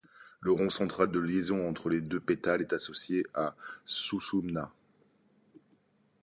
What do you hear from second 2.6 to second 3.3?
est associé